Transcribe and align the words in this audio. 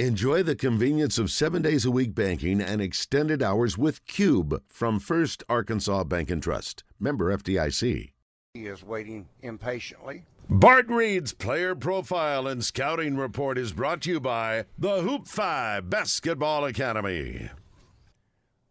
Enjoy 0.00 0.42
the 0.42 0.56
convenience 0.56 1.18
of 1.18 1.30
seven 1.30 1.62
days 1.62 1.84
a 1.84 1.90
week 1.92 2.16
banking 2.16 2.60
and 2.60 2.82
extended 2.82 3.40
hours 3.40 3.78
with 3.78 4.04
Cube 4.08 4.60
from 4.66 4.98
First 4.98 5.44
Arkansas 5.48 6.02
Bank 6.02 6.32
and 6.32 6.42
Trust. 6.42 6.82
Member 6.98 7.32
FDIC. 7.36 8.10
He 8.54 8.66
is 8.66 8.82
waiting 8.82 9.28
impatiently. 9.40 10.24
Bart 10.50 10.88
Reid's 10.88 11.32
player 11.32 11.76
profile 11.76 12.48
and 12.48 12.64
scouting 12.64 13.16
report 13.16 13.56
is 13.56 13.72
brought 13.72 14.00
to 14.02 14.10
you 14.10 14.18
by 14.18 14.64
the 14.76 15.02
Hoop 15.02 15.28
5 15.28 15.88
Basketball 15.88 16.64
Academy. 16.64 17.50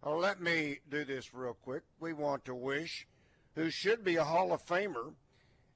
Oh, 0.04 0.18
let 0.18 0.42
me 0.42 0.80
do 0.90 1.06
this 1.06 1.34
real 1.34 1.56
quick. 1.64 1.84
We 2.02 2.12
want 2.12 2.44
to 2.44 2.54
wish 2.54 3.08
who 3.56 3.70
should 3.70 4.04
be 4.04 4.18
a 4.18 4.26
Hall 4.26 4.52
of 4.52 4.66
Famer, 4.66 5.14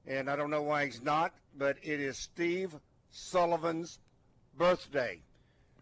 and 0.06 0.28
I 0.28 0.36
don't 0.36 0.50
know 0.50 0.62
why 0.62 0.84
he's 0.84 1.00
not, 1.00 1.32
but 1.56 1.78
it 1.82 2.00
is 2.00 2.18
Steve 2.18 2.74
Sullivan's 3.10 3.98
birthday. 4.54 5.22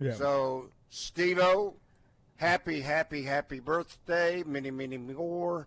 Yeah. 0.00 0.14
So, 0.14 0.70
Steve 0.90 1.40
happy, 2.36 2.80
happy, 2.80 3.22
happy 3.22 3.60
birthday. 3.60 4.42
Many, 4.44 4.70
many 4.70 4.98
more. 4.98 5.66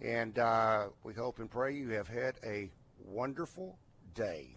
And 0.00 0.38
uh, 0.38 0.86
we 1.04 1.14
hope 1.14 1.38
and 1.38 1.50
pray 1.50 1.74
you 1.74 1.90
have 1.90 2.08
had 2.08 2.34
a 2.44 2.70
wonderful 3.04 3.78
day. 4.14 4.56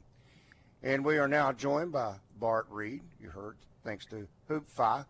And 0.84 1.04
we 1.04 1.18
are 1.18 1.28
now 1.28 1.52
joined 1.52 1.92
by 1.92 2.16
Bart 2.40 2.68
Reid. 2.70 3.02
You 3.22 3.30
heard, 3.30 3.58
thanks 3.84 4.06
to 4.08 4.28
Hoop 4.48 4.68
Five. 4.70 5.06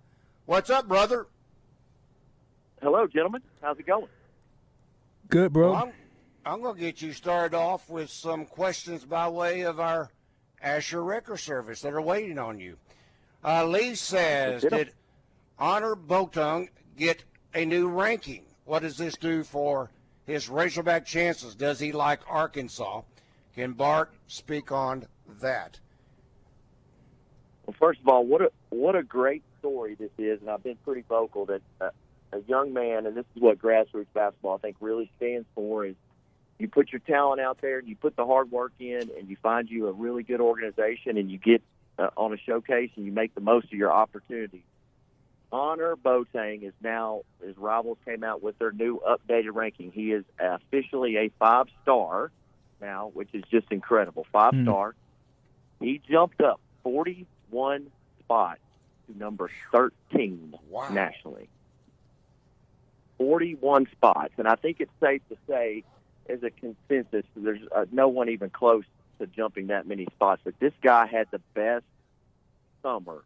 What's 0.45 0.69
up, 0.69 0.87
brother? 0.87 1.27
Hello, 2.81 3.05
gentlemen. 3.07 3.41
How's 3.61 3.77
it 3.77 3.85
going? 3.85 4.07
Good, 5.27 5.53
bro. 5.53 5.73
Well, 5.73 5.83
I'm, 5.83 5.91
I'm 6.45 6.61
going 6.61 6.75
to 6.75 6.81
get 6.81 7.01
you 7.01 7.13
started 7.13 7.55
off 7.55 7.89
with 7.89 8.09
some 8.09 8.45
questions 8.45 9.05
by 9.05 9.27
way 9.29 9.61
of 9.61 9.79
our 9.79 10.09
Asher 10.61 11.03
Record 11.03 11.39
Service 11.39 11.81
that 11.81 11.93
are 11.93 12.01
waiting 12.01 12.39
on 12.39 12.59
you. 12.59 12.77
Uh, 13.43 13.65
Lee 13.65 13.95
says, 13.95 14.63
did 14.63 14.91
Annor 15.59 15.95
Boateng 15.95 16.69
get 16.97 17.23
a 17.53 17.65
new 17.65 17.87
ranking? 17.87 18.43
What 18.65 18.81
does 18.81 18.97
this 18.97 19.15
do 19.15 19.43
for 19.43 19.89
his 20.25 20.49
Razorback 20.49 21.05
chances? 21.05 21.55
Does 21.55 21.79
he 21.79 21.91
like 21.91 22.19
Arkansas? 22.29 23.01
Can 23.55 23.73
Bart 23.73 24.11
speak 24.27 24.71
on 24.71 25.05
that? 25.41 25.79
Well, 27.65 27.75
first 27.79 28.01
of 28.01 28.07
all, 28.07 28.25
what 28.25 28.41
a 28.41 28.51
what 28.69 28.95
a 28.95 29.03
great 29.03 29.43
story 29.59 29.95
this 29.95 30.11
is, 30.17 30.41
and 30.41 30.49
I've 30.49 30.63
been 30.63 30.77
pretty 30.85 31.03
vocal 31.07 31.45
that 31.45 31.61
uh, 31.79 31.89
a 32.31 32.39
young 32.47 32.73
man, 32.73 33.05
and 33.05 33.15
this 33.15 33.25
is 33.35 33.41
what 33.41 33.57
grassroots 33.57 34.07
basketball 34.13 34.55
I 34.55 34.57
think 34.59 34.77
really 34.79 35.11
stands 35.17 35.47
for, 35.55 35.85
is 35.85 35.95
you 36.57 36.67
put 36.67 36.91
your 36.91 36.99
talent 36.99 37.41
out 37.41 37.59
there, 37.61 37.79
and 37.79 37.87
you 37.87 37.95
put 37.95 38.15
the 38.15 38.25
hard 38.25 38.51
work 38.51 38.73
in, 38.79 39.09
and 39.17 39.29
you 39.29 39.37
find 39.41 39.69
you 39.69 39.87
a 39.87 39.91
really 39.91 40.23
good 40.23 40.41
organization, 40.41 41.17
and 41.17 41.31
you 41.31 41.37
get 41.37 41.61
uh, 41.99 42.09
on 42.17 42.33
a 42.33 42.37
showcase, 42.37 42.89
and 42.95 43.05
you 43.05 43.11
make 43.11 43.35
the 43.35 43.41
most 43.41 43.65
of 43.65 43.73
your 43.73 43.91
opportunities. 43.91 44.63
Annor 45.51 45.95
Boateng 45.95 46.63
is 46.63 46.73
now, 46.81 47.21
his 47.45 47.57
rivals 47.57 47.97
came 48.05 48.23
out 48.23 48.41
with 48.43 48.57
their 48.59 48.71
new 48.71 49.01
updated 49.07 49.53
ranking. 49.55 49.91
He 49.91 50.11
is 50.11 50.23
officially 50.39 51.17
a 51.17 51.31
five 51.39 51.65
star 51.81 52.31
now, 52.79 53.09
which 53.13 53.29
is 53.33 53.43
just 53.51 53.67
incredible. 53.71 54.25
Five 54.31 54.53
star. 54.63 54.95
He 55.79 56.01
jumped 56.09 56.41
up 56.41 56.59
41 56.83 57.87
spots 58.19 58.59
to 59.07 59.17
number 59.17 59.49
13 59.71 60.53
Wow. 60.69 60.89
nationally. 60.89 61.49
41 63.17 63.87
spots. 63.91 64.33
And 64.37 64.47
I 64.47 64.55
think 64.55 64.77
it's 64.79 64.91
safe 65.01 65.21
to 65.29 65.37
say, 65.47 65.83
as 66.29 66.43
a 66.43 66.51
consensus, 66.51 67.25
there's 67.35 67.61
uh, 67.75 67.85
no 67.91 68.07
one 68.07 68.29
even 68.29 68.49
close 68.49 68.83
to 69.19 69.27
jumping 69.27 69.67
that 69.67 69.87
many 69.87 70.05
spots. 70.05 70.41
But 70.43 70.59
this 70.59 70.73
guy 70.81 71.05
had 71.05 71.27
the 71.31 71.39
best 71.53 71.85
summer 72.81 73.23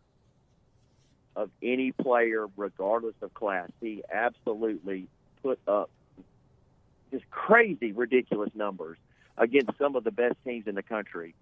of 1.35 1.49
any 1.61 1.91
player, 1.91 2.47
regardless 2.57 3.15
of 3.21 3.33
class. 3.33 3.69
He 3.81 4.03
absolutely 4.11 5.07
put 5.41 5.59
up 5.67 5.89
just 7.11 7.29
crazy, 7.29 7.91
ridiculous 7.91 8.49
numbers 8.53 8.97
against 9.37 9.77
some 9.77 9.95
of 9.95 10.03
the 10.03 10.11
best 10.11 10.35
teams 10.45 10.67
in 10.67 10.75
the 10.75 10.83
country. 10.83 11.33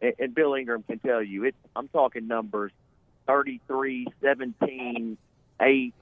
And, 0.00 0.14
and 0.18 0.34
Bill 0.34 0.54
Ingram 0.54 0.82
can 0.82 0.98
tell 0.98 1.22
you, 1.22 1.44
it, 1.44 1.54
I'm 1.74 1.88
talking 1.88 2.26
numbers 2.26 2.72
33, 3.26 4.08
17, 4.20 5.16
8, 5.60 5.94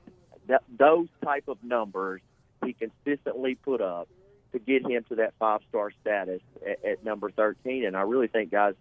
those 0.77 1.09
type 1.23 1.45
of 1.49 1.63
numbers 1.63 2.21
he 2.65 2.73
consistently 2.73 3.55
put 3.55 3.81
up 3.81 4.09
to 4.53 4.59
get 4.59 4.87
him 4.87 5.05
to 5.09 5.17
that 5.17 5.35
five 5.39 5.61
star 5.69 5.93
status 6.01 6.41
at, 6.67 6.85
at 6.85 7.05
number 7.05 7.31
13. 7.31 7.85
And 7.85 7.97
I 7.97 8.03
really 8.03 8.27
think, 8.29 8.51
guys, 8.51 8.75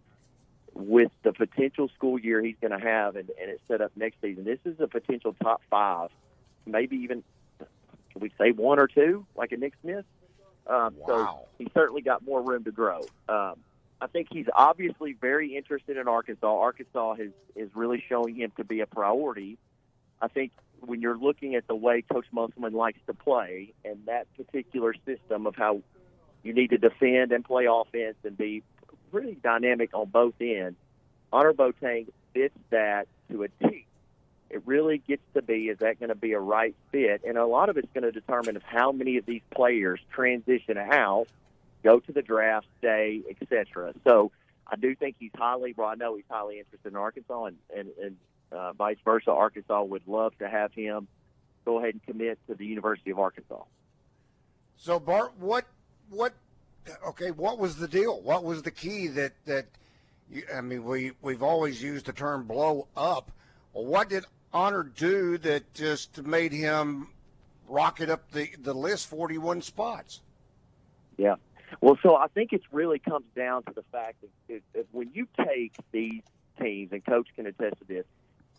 with 0.74 1.12
the 1.24 1.34
potential 1.34 1.90
school 1.96 2.19
year 2.19 2.44
he's 2.44 2.56
going 2.62 2.78
to 2.78 2.85
have 2.85 3.16
and, 3.16 3.30
and 3.41 3.50
it's 3.50 3.62
set 3.68 3.81
up 3.81 3.91
next 3.96 4.22
season, 4.22 4.44
this 4.44 4.59
is 4.66 4.80
a 4.80 4.88
potential 4.88 5.35
top 5.41 5.62
five, 5.69 6.09
maybe 6.66 6.97
even, 6.97 7.24
can 7.57 8.22
we 8.22 8.31
say 8.38 8.52
one 8.52 8.80
or 8.80 8.88
two, 8.88 9.25
like 9.35 9.52
a 9.52 9.57
Nick 9.57 9.74
Smith? 9.81 10.06
Um, 10.68 10.96
Wow. 10.97 11.06
So 11.07 11.47
he's 11.57 11.69
certainly 11.74 12.01
got 12.01 12.24
more 12.24 12.41
room 12.41 12.63
to 12.63 12.72
grow. 12.72 13.01
Um, 13.28 13.56
I 14.01 14.07
think 14.07 14.28
he's 14.31 14.46
obviously 14.56 15.13
very 15.13 15.57
interested 15.57 15.97
in 15.97 16.07
Arkansas. 16.07 16.47
Arkansas 16.47 17.16
is, 17.19 17.31
is 17.56 17.69
really 17.75 18.03
showing 18.07 18.36
him 18.36 18.51
to 18.57 18.63
be 18.63 18.80
a 18.80 18.86
priority. 18.86 19.57
I 20.22 20.28
think 20.28 20.51
when 20.85 21.01
you're 21.01 21.17
looking 21.17 21.56
at 21.56 21.67
the 21.67 21.75
way 21.75 22.01
Coach 22.01 22.25
Musselman 22.31 22.73
likes 22.73 23.00
to 23.07 23.13
play 23.13 23.73
and 23.85 24.06
that 24.06 24.28
particular 24.35 24.94
system 25.06 25.47
of 25.47 25.56
how 25.56 25.81
you 26.44 26.53
need 26.53 26.69
to 26.69 26.78
defend 26.78 27.31
and 27.31 27.44
play 27.44 27.67
offense 27.69 28.16
and 28.23 28.38
be 28.38 28.63
really 29.12 29.38
dynamic 29.44 29.94
on 29.94 30.07
both 30.07 30.35
ends, 30.39 30.78
Annor 31.31 31.53
Boateng 31.53 32.07
fits 32.34 32.57
that 32.69 33.07
to 33.29 33.44
a 33.44 33.47
T. 33.47 33.85
It 34.50 34.63
really 34.66 34.97
gets 34.97 35.22
to 35.35 35.41
be 35.41 35.69
is 35.69 35.78
that 35.79 36.00
going 36.00 36.09
to 36.09 36.16
be 36.16 36.34
a 36.34 36.39
right 36.39 36.75
fit, 36.91 37.22
and 37.23 37.38
a 37.38 37.45
lot 37.45 37.69
of 37.69 37.78
it's 37.78 37.91
going 37.94 38.03
to 38.03 38.12
determine 38.12 38.56
of 38.56 38.63
how 38.63 38.91
many 38.91 39.18
of 39.18 39.25
these 39.25 39.44
players 39.51 40.00
transition 40.12 40.78
out, 40.78 41.28
go 41.84 42.00
to 42.00 42.12
the 42.12 42.23
draft, 42.23 42.66
stay, 42.79 43.22
etc. 43.29 43.94
So 44.03 44.31
I 44.66 44.75
do 44.75 44.95
think 44.95 45.18
he's 45.19 45.31
highly. 45.35 45.75
Well, 45.78 45.88
I 45.88 45.95
know 45.95 46.16
he's 46.16 46.25
highly 46.29 46.57
interested 46.57 46.89
in 46.89 46.95
Arkansas, 46.95 47.45
and 47.45 47.57
and, 47.75 47.89
and 48.01 48.18
uh, 48.52 48.74
vice 48.74 48.98
versa. 49.04 49.32
Arkansas 49.32 49.84
would 49.84 50.08
love 50.08 50.38
to 50.40 50.50
have 50.50 50.74
him 50.74 51.08
go 51.66 51.80
ahead 51.80 51.94
and 51.94 52.04
commit 52.04 52.40
to 52.48 52.56
the 52.56 52.66
University 52.66 53.12
of 53.12 53.20
Arkansas. 53.20 53.64
So 54.78 55.00
Bart, 55.00 55.34
what 55.40 55.66
what 56.10 56.34
okay, 57.08 57.32
what 57.32 57.60
was 57.60 57.78
the 57.78 57.88
deal? 57.88 58.22
What 58.22 58.44
was 58.44 58.64
the 58.64 58.72
key 58.72 59.08
that 59.08 59.34
that 59.46 59.66
you, 60.32 60.44
I 60.56 60.62
mean, 60.62 60.84
we 60.84 61.12
we've 61.22 61.44
always 61.44 61.82
used 61.82 62.06
the 62.06 62.14
term 62.14 62.46
blow 62.46 62.88
up. 62.96 63.32
Well, 63.74 63.86
what 63.86 64.10
did 64.10 64.26
Annor 64.54 64.84
do 64.84 65.38
that 65.40 65.74
just 65.74 66.24
made 66.24 66.52
him 66.52 67.10
rocket 67.68 68.10
up 68.10 68.31
the 68.31 68.50
the 68.62 68.74
list 68.74 69.08
41 69.08 69.62
spots? 69.62 70.22
Yeah. 71.18 71.36
Well, 71.81 71.98
so 72.02 72.16
I 72.16 72.28
think 72.28 72.52
it 72.54 72.62
really 72.72 73.00
comes 73.00 73.26
down 73.36 73.64
to 73.64 73.74
the 73.74 73.84
fact 73.92 74.22
that, 74.22 74.30
that, 74.48 74.62
that 74.74 74.88
when 74.92 75.12
you 75.14 75.28
take 75.38 75.74
these 75.92 76.24
teams, 76.60 76.92
and 76.92 77.06
Coach 77.06 77.28
can 77.36 77.46
attest 77.46 77.78
to 77.80 77.86
this, 77.86 78.06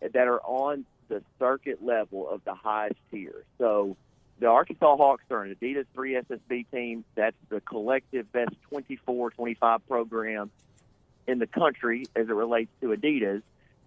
that 0.00 0.28
are 0.28 0.40
on 0.40 0.84
the 1.08 1.22
circuit 1.38 1.84
level 1.84 2.28
of 2.28 2.42
the 2.44 2.54
highest 2.54 2.98
tier. 3.10 3.44
So 3.58 3.96
the 4.38 4.46
Arkansas 4.46 4.96
Hawks 4.96 5.24
are 5.30 5.42
an 5.42 5.54
Adidas 5.54 5.86
3 5.94 6.14
SSB 6.14 6.66
team. 6.70 7.04
That's 7.14 7.36
the 7.48 7.60
collective 7.60 8.30
best 8.32 8.54
24, 8.70 9.30
25 9.30 9.88
program 9.88 10.50
in 11.26 11.38
the 11.38 11.46
country 11.46 12.06
as 12.16 12.28
it 12.28 12.32
relates 12.32 12.70
to 12.80 12.88
Adidas. 12.88 13.42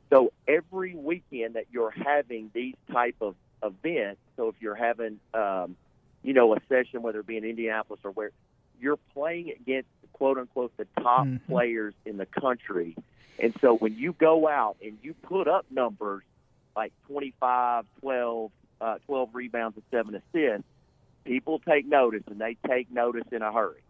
So 0.09 0.31
every 0.47 0.95
weekend 0.95 1.55
that 1.55 1.65
you're 1.71 1.91
having 1.91 2.51
these 2.53 2.75
type 2.91 3.15
of 3.21 3.35
events, 3.63 4.21
so 4.35 4.49
if 4.49 4.55
you're 4.59 4.75
having, 4.75 5.19
um, 5.33 5.75
you 6.21 6.33
know, 6.33 6.53
a 6.53 6.59
session, 6.69 7.01
whether 7.01 7.21
it 7.21 7.25
be 7.27 7.37
in 7.37 7.45
Indianapolis 7.45 8.01
or 8.03 8.11
where, 8.11 8.31
you're 8.79 8.99
playing 9.13 9.51
against 9.51 9.89
quote 10.11 10.37
unquote 10.37 10.75
the 10.77 10.85
top 11.01 11.25
Mhm. 11.25 11.45
players 11.47 11.93
in 12.05 12.17
the 12.17 12.25
country. 12.25 12.95
And 13.39 13.53
so 13.61 13.75
when 13.75 13.97
you 13.97 14.13
go 14.13 14.47
out 14.47 14.77
and 14.83 14.97
you 15.01 15.13
put 15.13 15.47
up 15.47 15.65
numbers 15.71 16.23
like 16.75 16.93
25, 17.07 17.85
12, 18.01 18.51
uh, 18.81 18.97
12 19.05 19.29
rebounds 19.33 19.77
and 19.77 19.83
seven 19.91 20.15
assists, 20.15 20.67
people 21.25 21.59
take 21.59 21.87
notice 21.87 22.23
and 22.27 22.39
they 22.39 22.57
take 22.67 22.91
notice 22.91 23.25
in 23.31 23.41
a 23.41 23.51
hurry. 23.51 23.81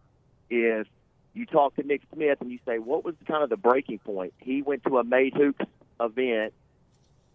If 0.50 0.88
you 1.33 1.45
talk 1.45 1.75
to 1.75 1.83
Nick 1.83 2.01
Smith 2.13 2.39
and 2.41 2.51
you 2.51 2.59
say, 2.65 2.79
what 2.79 3.03
was 3.03 3.15
kind 3.27 3.44
of 3.44 3.50
the 3.50 3.57
breaking 3.57 4.00
point? 4.00 4.33
He 4.39 4.62
went 4.62 4.83
to 4.85 4.97
a 4.97 5.03
Made 5.03 5.33
Hoops 5.33 5.65
event 6.00 6.53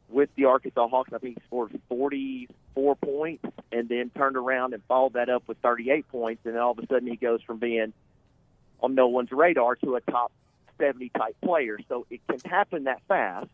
with 0.09 0.31
the 0.37 0.47
Arkansas 0.47 0.88
Hawks. 0.88 1.12
I 1.12 1.19
think 1.19 1.38
he 1.38 1.47
scored 1.47 1.79
44 1.88 2.97
points 2.97 3.44
and 3.73 3.88
then 3.88 4.11
turned 4.11 4.37
around 4.37 4.75
and 4.75 4.83
followed 4.85 5.15
that 5.15 5.29
up 5.29 5.43
with 5.47 5.59
38 5.59 6.09
points. 6.09 6.43
And 6.44 6.55
then 6.55 6.62
all 6.62 6.73
of 6.73 6.79
a 6.79 6.87
sudden 6.87 7.09
he 7.09 7.17
goes 7.17 7.43
from 7.43 7.59
being 7.59 7.93
on 8.81 8.94
no 8.94 9.09
one's 9.09 9.33
radar 9.33 9.75
to 9.77 9.97
a 9.97 10.00
top 10.00 10.33
70 10.79 11.11
type 11.11 11.37
player. 11.43 11.79
So 11.89 12.07
it 12.11 12.21
can 12.29 12.41
happen 12.51 12.85
that 12.85 13.03
fast. 13.09 13.49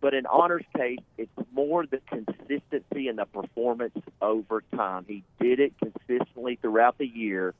But 0.00 0.14
in 0.14 0.26
Annor's 0.26 0.64
case, 0.76 0.98
it's 1.16 1.30
more 1.52 1.86
the 1.86 2.00
consistency 2.06 3.08
and 3.08 3.18
the 3.18 3.24
performance 3.24 3.96
over 4.20 4.62
time. 4.74 5.04
He 5.08 5.24
did 5.40 5.58
it 5.58 5.72
consistently 5.78 6.58
throughout 6.60 6.98
the 6.98 7.06
year 7.06 7.54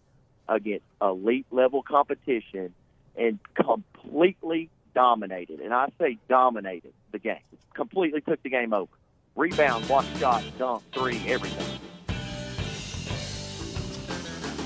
against 0.48 0.84
elite 1.00 1.46
level 1.50 1.82
competition 1.82 2.74
and 3.16 3.38
completely 3.54 4.68
dominated, 4.94 5.60
and 5.60 5.72
I 5.74 5.88
say 5.98 6.18
dominated 6.28 6.92
the 7.12 7.18
game. 7.18 7.40
Completely 7.74 8.20
took 8.20 8.42
the 8.42 8.50
game 8.50 8.72
over. 8.72 8.92
Rebound, 9.34 9.86
block 9.86 10.06
shot, 10.18 10.42
dunk, 10.58 10.82
three, 10.92 11.20
everything. 11.26 11.75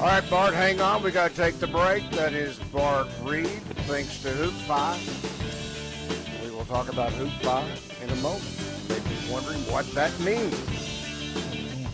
All 0.00 0.06
right, 0.06 0.31
Bart, 0.31 0.55
hang 0.55 0.81
on. 0.81 1.02
We 1.02 1.11
got 1.11 1.32
to 1.32 1.37
take 1.37 1.58
the 1.58 1.67
break. 1.67 2.11
That 2.12 2.32
is 2.32 2.58
Bart 2.73 3.06
Reid. 3.23 3.49
Thanks 3.87 4.23
to 4.23 4.31
Hoop 4.31 4.55
Five. 4.67 4.99
We 6.43 6.50
will 6.50 6.64
talk 6.64 6.91
about 6.91 7.12
Hoop 7.12 7.31
Five 7.43 7.99
in 8.02 8.08
a 8.08 8.17
moment. 8.17 8.43
Maybe 8.88 9.31
wondering 9.31 9.61
what 9.70 9.85
that 9.93 10.19
means. 10.20 10.56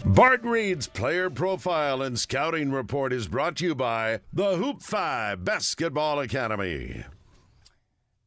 Bart 0.05 0.45
Reid's 0.45 0.87
player 0.87 1.31
profile 1.31 2.01
and 2.01 2.17
scouting 2.17 2.71
report 2.71 3.13
is 3.13 3.27
brought 3.27 3.57
to 3.57 3.65
you 3.65 3.75
by 3.75 4.21
the 4.33 4.57
Hoop 4.57 4.83
5 4.83 5.45
Basketball 5.45 6.21
Academy. 6.21 7.03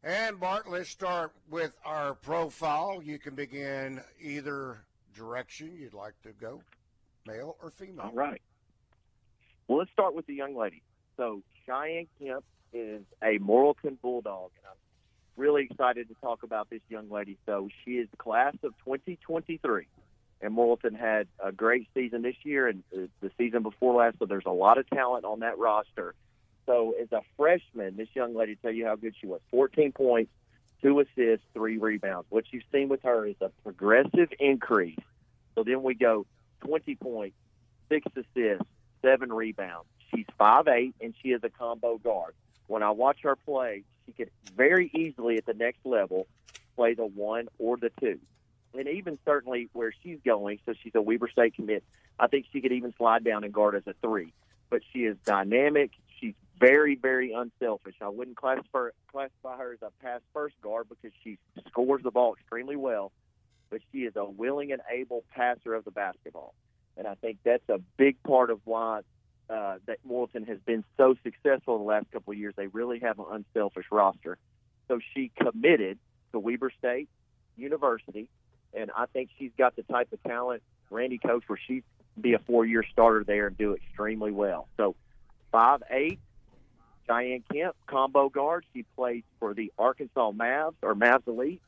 And 0.04 0.42
Bart, 0.42 0.70
let's 0.70 0.90
start 0.90 1.32
with 1.50 1.74
our 1.86 2.16
profile. 2.16 3.02
You 3.02 3.18
can 3.18 3.34
begin 3.34 4.02
either 4.22 4.84
direction 5.16 5.78
you'd 5.80 5.94
like 5.94 6.22
to 6.24 6.34
go, 6.34 6.62
male 7.26 7.56
or 7.64 7.72
female. 7.72 8.08
All 8.08 8.12
right. 8.12 8.42
Well, 9.70 9.78
let's 9.78 9.92
start 9.92 10.16
with 10.16 10.26
the 10.26 10.34
young 10.34 10.58
lady. 10.58 10.82
So 11.16 11.44
Cheyenne 11.68 12.08
Kemp 12.20 12.44
is 12.74 13.04
a 13.22 13.38
Morrilton 13.38 14.02
Bulldog, 14.02 14.50
and 14.58 14.66
I'm 14.66 14.78
really 15.38 15.68
excited 15.70 16.08
to 16.08 16.16
talk 16.16 16.42
about 16.42 16.72
this 16.72 16.82
young 16.90 17.12
lady. 17.12 17.38
So 17.46 17.70
she 17.86 17.92
is 17.92 18.08
class 18.18 18.56
of 18.64 18.74
2023, 18.84 19.86
and 20.42 20.58
Morrilton 20.58 20.98
had 21.00 21.28
a 21.40 21.52
great 21.52 21.88
season 21.94 22.24
this 22.24 22.36
year 22.42 22.68
and 22.68 22.82
uh, 22.92 23.02
the 23.22 23.30
season 23.38 23.62
before 23.62 23.94
last. 23.94 24.18
So 24.18 24.26
there's 24.26 24.48
a 24.48 24.52
lot 24.52 24.80
of 24.80 24.90
talent 24.90 25.24
on 25.24 25.42
that 25.42 25.60
roster. 25.60 26.16
So 26.66 26.96
as 27.00 27.12
a 27.12 27.22
freshman, 27.38 27.96
this 27.96 28.10
young 28.16 28.36
lady 28.36 28.56
tell 28.56 28.72
you 28.72 28.88
how 28.88 28.96
good 28.96 29.14
she 29.22 29.28
was: 29.28 29.40
14 29.52 29.92
points, 29.92 30.32
two 30.82 31.00
assists, 31.00 31.46
three 31.54 31.78
rebounds. 31.78 32.26
What 32.32 32.46
you've 32.50 32.64
seen 32.72 32.90
with 32.90 33.04
her 33.04 33.24
is 33.28 33.36
a 33.40 33.50
progressive 33.62 34.30
increase. 34.40 34.98
So 35.54 35.64
then 35.64 35.84
we 35.84 35.94
go 35.94 36.26
20 36.62 36.96
points, 36.96 37.38
six 37.88 38.08
assists 38.16 38.66
seven 39.02 39.32
rebounds. 39.32 39.88
She's 40.14 40.26
five 40.38 40.68
eight, 40.68 40.96
and 41.02 41.14
she 41.22 41.30
is 41.30 41.44
a 41.44 41.50
combo 41.50 41.98
guard. 41.98 42.34
When 42.68 42.84
I 42.84 42.92
watch 42.92 43.20
her 43.24 43.36
play, 43.36 43.84
she 44.06 44.12
could 44.14 44.32
very 44.56 44.92
easily 44.94 45.38
at 45.38 45.46
the 45.46 45.54
next 45.54 45.86
level 45.86 46.28
play 46.76 46.94
the 46.94 47.06
one 47.06 47.48
or 47.58 47.78
the 47.78 47.92
two. 48.00 48.20
And 48.78 48.88
even 48.88 49.18
certainly 49.26 49.70
where 49.74 49.92
she's 50.04 50.20
going, 50.24 50.60
so 50.66 50.74
she's 50.82 50.94
a 50.96 51.02
Weber 51.02 51.30
State 51.30 51.56
commit, 51.56 51.84
I 52.20 52.28
think 52.28 52.46
she 52.52 52.62
could 52.62 52.72
even 52.72 52.94
slide 52.98 53.24
down 53.24 53.44
and 53.44 53.54
guard 53.54 53.76
as 53.76 53.84
a 53.88 53.94
three. 54.02 54.34
But 54.70 54.82
she 54.94 55.00
is 55.00 55.18
dynamic. 55.26 55.92
She's 56.20 56.36
very, 56.60 56.96
very 56.96 57.34
unselfish. 57.34 57.96
I 58.02 58.10
wouldn't 58.10 58.38
classify, 58.38 58.90
classify 59.12 59.58
her 59.58 59.74
as 59.74 59.82
a 59.82 59.92
pass 60.04 60.22
first 60.34 60.56
guard 60.62 60.88
because 60.90 61.12
she 61.24 61.40
scores 61.70 62.04
the 62.04 62.12
ball 62.12 62.36
extremely 62.36 62.76
well, 62.76 63.12
but 63.70 63.82
she 63.92 64.00
is 64.00 64.16
a 64.16 64.26
willing 64.26 64.72
and 64.72 64.82
able 64.92 65.24
passer 65.34 65.74
of 65.74 65.86
the 65.86 65.92
basketball. 65.92 66.54
And 67.00 67.08
I 67.08 67.16
think 67.16 67.38
that's 67.46 67.68
a 67.70 67.80
big 67.96 68.22
part 68.24 68.52
of 68.52 68.60
why 68.66 69.00
uh, 69.50 69.78
that 69.88 70.00
Morrilton 70.06 70.46
has 70.50 70.60
been 70.66 70.84
so 70.98 71.16
successful 71.24 71.78
in 71.78 71.82
the 71.82 71.88
last 71.88 72.12
couple 72.12 72.34
of 72.34 72.38
years. 72.38 72.54
They 72.58 72.68
really 72.68 73.00
have 73.00 73.18
an 73.20 73.26
unselfish 73.32 73.86
roster. 73.90 74.38
So 74.90 75.00
she 75.14 75.32
committed 75.40 75.98
to 76.34 76.40
Weber 76.40 76.72
State 76.78 77.08
University, 77.56 78.28
and 78.74 78.92
I 78.96 79.06
think 79.06 79.30
she's 79.40 79.52
got 79.58 79.78
the 79.78 79.84
type 79.84 80.12
of 80.12 80.22
talent 80.24 80.62
Randy 80.90 81.20
coached 81.20 81.48
where 81.48 81.60
she'd 81.68 81.86
be 82.20 82.34
a 82.34 82.40
four-year 82.40 82.84
starter 82.92 83.24
there 83.24 83.48
and 83.48 83.58
do 83.58 83.76
extremely 83.76 84.32
well. 84.32 84.68
So 84.76 84.96
five 85.54 85.82
eight, 85.90 86.20
Cheyenne 87.08 87.44
Kemp, 87.52 87.76
combo 87.88 88.28
guard. 88.28 88.66
She 88.74 88.84
plays 88.98 89.24
for 89.40 89.54
the 89.54 89.72
Arkansas 89.80 90.32
Mavs 90.32 90.76
or 90.82 90.96
Mavs 90.96 91.28
Elite 91.28 91.62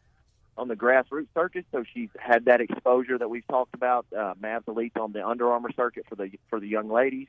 on 0.57 0.67
the 0.67 0.75
grassroots 0.75 1.27
circuit, 1.33 1.65
so 1.71 1.83
she's 1.93 2.09
had 2.19 2.45
that 2.45 2.61
exposure 2.61 3.17
that 3.17 3.29
we've 3.29 3.47
talked 3.47 3.73
about. 3.73 4.05
Uh, 4.15 4.33
Mavs 4.41 4.67
Elite 4.67 4.95
on 4.97 5.11
the 5.11 5.25
Under 5.25 5.51
Armour 5.51 5.71
circuit 5.75 6.05
for 6.07 6.15
the 6.15 6.31
for 6.49 6.59
the 6.59 6.67
young 6.67 6.89
ladies. 6.89 7.27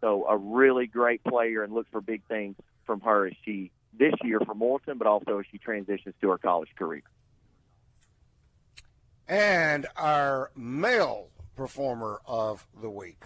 So 0.00 0.26
a 0.28 0.36
really 0.36 0.86
great 0.86 1.22
player, 1.24 1.62
and 1.62 1.72
look 1.72 1.86
for 1.90 2.00
big 2.00 2.22
things 2.28 2.56
from 2.84 3.00
her 3.02 3.26
as 3.26 3.34
she 3.44 3.70
this 3.96 4.14
year 4.22 4.40
for 4.40 4.54
Morrilton, 4.54 4.98
but 4.98 5.06
also 5.06 5.38
as 5.38 5.46
she 5.50 5.58
transitions 5.58 6.14
to 6.20 6.30
her 6.30 6.38
college 6.38 6.70
career. 6.76 7.02
And 9.28 9.86
our 9.96 10.50
male 10.56 11.28
performer 11.54 12.20
of 12.26 12.66
the 12.80 12.90
week. 12.90 13.22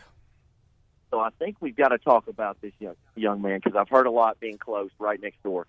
So 1.10 1.20
I 1.20 1.30
think 1.38 1.56
we've 1.60 1.76
got 1.76 1.88
to 1.88 1.98
talk 1.98 2.26
about 2.26 2.60
this 2.60 2.72
young 2.80 2.96
young 3.14 3.40
man 3.40 3.60
because 3.62 3.76
I've 3.76 3.88
heard 3.88 4.06
a 4.06 4.10
lot 4.10 4.40
being 4.40 4.58
close 4.58 4.90
right 4.98 5.20
next 5.20 5.42
door. 5.42 5.66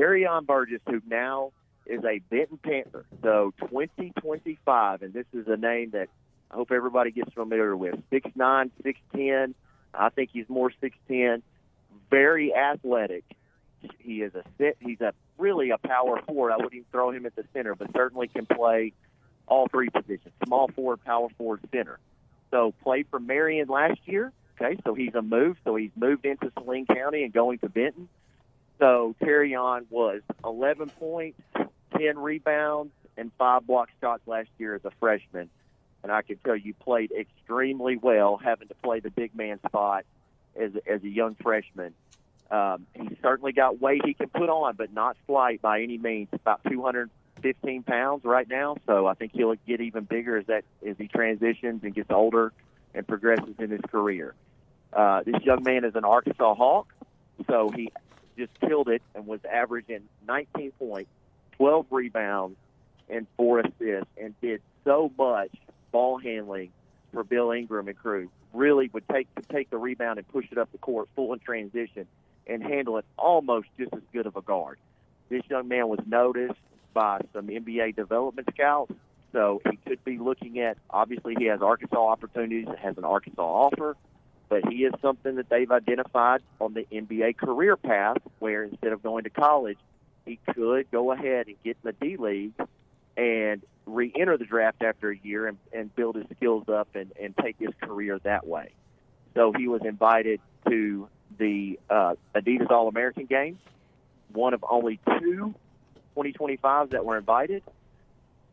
On 0.00 0.44
Burgess, 0.46 0.80
who 0.88 1.02
now 1.06 1.52
is 1.86 2.04
a 2.04 2.20
Benton 2.30 2.58
Panther. 2.58 3.04
So 3.22 3.52
2025, 3.60 5.02
and 5.02 5.12
this 5.12 5.26
is 5.32 5.46
a 5.48 5.56
name 5.56 5.90
that 5.90 6.08
I 6.50 6.54
hope 6.54 6.72
everybody 6.72 7.10
gets 7.10 7.32
familiar 7.32 7.76
with. 7.76 7.94
6'9", 8.10 8.70
6'10". 8.84 9.54
I 9.94 10.08
think 10.10 10.30
he's 10.32 10.48
more 10.48 10.70
6'10". 10.82 11.42
Very 12.10 12.54
athletic. 12.54 13.24
He 13.98 14.22
is 14.22 14.34
a 14.34 14.44
sit. 14.58 14.76
He's 14.80 15.00
a 15.00 15.14
really 15.38 15.70
a 15.70 15.78
power 15.78 16.20
forward. 16.26 16.52
I 16.52 16.56
wouldn't 16.56 16.74
even 16.74 16.86
throw 16.92 17.10
him 17.10 17.24
at 17.24 17.34
the 17.34 17.44
center, 17.52 17.74
but 17.74 17.90
certainly 17.94 18.28
can 18.28 18.46
play 18.46 18.92
all 19.46 19.68
three 19.68 19.88
positions: 19.88 20.34
small 20.44 20.68
forward, 20.68 21.02
power 21.04 21.28
forward, 21.38 21.60
center. 21.72 21.98
So 22.50 22.74
played 22.82 23.06
for 23.10 23.18
Marion 23.18 23.68
last 23.68 24.00
year. 24.04 24.32
Okay, 24.60 24.78
so 24.84 24.94
he's 24.94 25.14
a 25.14 25.22
move. 25.22 25.56
So 25.64 25.76
he's 25.76 25.92
moved 25.96 26.26
into 26.26 26.52
Saline 26.58 26.84
County 26.86 27.24
and 27.24 27.32
going 27.32 27.58
to 27.60 27.68
Benton. 27.68 28.08
So 28.80 29.14
Terrion 29.22 29.84
was 29.90 30.22
11 30.42 30.88
points, 30.98 31.38
10 31.98 32.18
rebounds 32.18 32.92
and 33.16 33.30
five 33.38 33.66
block 33.66 33.90
shots 34.00 34.22
last 34.26 34.48
year 34.58 34.74
as 34.74 34.84
a 34.86 34.90
freshman. 34.98 35.50
And 36.02 36.10
I 36.10 36.22
can 36.22 36.38
tell 36.38 36.56
you 36.56 36.72
played 36.72 37.12
extremely 37.12 37.98
well, 37.98 38.38
having 38.38 38.68
to 38.68 38.74
play 38.82 39.00
the 39.00 39.10
big 39.10 39.36
man 39.36 39.60
spot 39.66 40.06
as, 40.58 40.72
as 40.86 41.02
a 41.02 41.08
young 41.08 41.36
freshman. 41.42 41.92
Um, 42.50 42.86
he's 42.94 43.18
certainly 43.22 43.52
got 43.52 43.80
weight 43.80 44.00
he 44.04 44.14
can 44.14 44.28
put 44.28 44.48
on, 44.48 44.76
but 44.76 44.92
not 44.94 45.18
slight 45.26 45.60
by 45.60 45.82
any 45.82 45.98
means. 45.98 46.28
About 46.32 46.62
215 46.64 47.82
pounds 47.82 48.24
right 48.24 48.48
now, 48.48 48.76
so 48.86 49.06
I 49.06 49.12
think 49.12 49.32
he'll 49.34 49.54
get 49.66 49.82
even 49.82 50.04
bigger 50.04 50.38
as 50.38 50.46
that 50.46 50.64
as 50.84 50.96
he 50.96 51.06
transitions 51.06 51.84
and 51.84 51.94
gets 51.94 52.10
older 52.10 52.52
and 52.94 53.06
progresses 53.06 53.54
in 53.58 53.70
his 53.70 53.82
career. 53.90 54.34
Uh, 54.92 55.22
this 55.22 55.40
young 55.42 55.62
man 55.62 55.84
is 55.84 55.94
an 55.94 56.04
Arkansas 56.04 56.54
Hawk, 56.54 56.92
so 57.46 57.68
he 57.68 57.92
just 58.46 58.60
killed 58.60 58.88
it 58.88 59.02
and 59.14 59.26
was 59.26 59.40
averaging 59.44 60.02
19 60.26 60.72
points 60.72 61.10
12 61.56 61.86
rebounds 61.90 62.56
and 63.10 63.26
four 63.36 63.60
assists, 63.60 64.10
and 64.16 64.34
did 64.40 64.62
so 64.84 65.12
much 65.18 65.50
ball 65.92 66.16
handling 66.18 66.70
for 67.12 67.24
Bill 67.24 67.50
Ingram 67.50 67.88
and 67.88 67.98
crew. 67.98 68.30
Really 68.54 68.88
would 68.92 69.06
take 69.08 69.28
take 69.52 69.68
the 69.68 69.76
rebound 69.76 70.18
and 70.18 70.26
push 70.28 70.46
it 70.50 70.58
up 70.58 70.72
the 70.72 70.78
court 70.78 71.08
full 71.14 71.32
in 71.32 71.38
transition 71.40 72.06
and 72.46 72.62
handle 72.62 72.96
it 72.98 73.04
almost 73.16 73.68
just 73.78 73.92
as 73.92 74.00
good 74.12 74.26
of 74.26 74.36
a 74.36 74.42
guard. 74.42 74.78
This 75.28 75.42
young 75.50 75.68
man 75.68 75.88
was 75.88 76.00
noticed 76.06 76.58
by 76.94 77.20
some 77.32 77.48
NBA 77.48 77.94
development 77.94 78.48
scouts, 78.54 78.92
so 79.32 79.60
he 79.70 79.76
could 79.86 80.02
be 80.04 80.18
looking 80.18 80.60
at. 80.60 80.78
Obviously, 80.88 81.34
he 81.38 81.44
has 81.44 81.60
Arkansas 81.62 81.96
opportunities, 81.96 82.66
has 82.78 82.96
an 82.96 83.04
Arkansas 83.04 83.42
offer, 83.42 83.96
but 84.50 84.68
he 84.68 84.84
is 84.84 84.92
something 85.00 85.36
that 85.36 85.48
they've 85.48 85.70
identified 85.70 86.42
on 86.60 86.74
the 86.74 86.84
NBA 86.92 87.38
career 87.38 87.76
path, 87.76 88.18
where 88.40 88.64
instead 88.64 88.92
of 88.92 89.02
going 89.02 89.24
to 89.24 89.30
college, 89.30 89.78
he 90.26 90.38
could 90.52 90.90
go 90.90 91.12
ahead 91.12 91.46
and 91.46 91.56
get 91.64 91.78
in 91.82 91.92
the 91.92 91.92
D 91.92 92.16
League 92.16 92.52
and 93.16 93.62
re-enter 93.86 94.36
the 94.36 94.44
draft 94.44 94.82
after 94.82 95.10
a 95.10 95.16
year 95.22 95.46
and, 95.46 95.58
and 95.72 95.94
build 95.94 96.16
his 96.16 96.26
skills 96.36 96.68
up 96.68 96.88
and, 96.94 97.12
and 97.20 97.34
take 97.36 97.56
his 97.58 97.70
career 97.80 98.18
that 98.24 98.46
way. 98.46 98.72
So 99.34 99.52
he 99.56 99.68
was 99.68 99.82
invited 99.84 100.40
to 100.68 101.08
the 101.38 101.78
uh, 101.88 102.14
Adidas 102.34 102.70
All 102.70 102.88
American 102.88 103.26
game, 103.26 103.58
one 104.32 104.52
of 104.52 104.64
only 104.68 104.98
two 105.18 105.54
2025s 106.16 106.90
that 106.90 107.04
were 107.04 107.16
invited. 107.16 107.62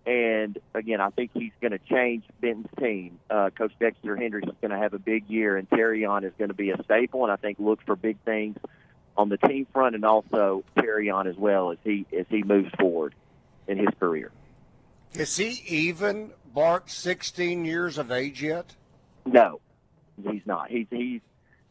And 0.07 0.57
again, 0.73 1.01
I 1.01 1.09
think 1.09 1.31
he's 1.33 1.51
going 1.59 1.73
to 1.73 1.79
change 1.79 2.23
Benton's 2.39 2.69
team. 2.79 3.19
Uh, 3.29 3.49
Coach 3.49 3.73
Dexter 3.77 4.15
Hendricks 4.15 4.47
is 4.47 4.55
going 4.61 4.71
to 4.71 4.77
have 4.77 4.93
a 4.93 4.99
big 4.99 5.29
year, 5.29 5.57
and 5.57 5.69
Terrion 5.69 6.23
is 6.23 6.31
going 6.37 6.47
to 6.47 6.55
be 6.55 6.69
a 6.69 6.81
staple. 6.83 7.23
And 7.23 7.31
I 7.31 7.35
think 7.35 7.59
look 7.59 7.81
for 7.85 7.97
big 7.97 8.17
things 8.23 8.55
on 9.17 9.27
the 9.27 9.37
team 9.37 9.67
front 9.73 9.95
and 9.95 10.05
also 10.05 10.63
Terrion 10.77 11.27
as 11.27 11.35
well 11.35 11.71
as 11.71 11.77
he 11.83 12.05
as 12.17 12.25
he 12.29 12.41
moves 12.41 12.71
forward 12.79 13.15
in 13.67 13.77
his 13.77 13.89
career. 13.99 14.31
Is 15.13 15.35
he 15.35 15.61
even 15.67 16.31
Bart 16.53 16.89
16 16.89 17.65
years 17.65 17.97
of 17.97 18.09
age 18.09 18.41
yet? 18.41 18.75
No, 19.25 19.59
he's 20.23 20.45
not. 20.45 20.69
He's 20.69 20.87
he's 20.89 21.19